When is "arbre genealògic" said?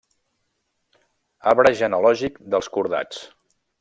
1.51-2.41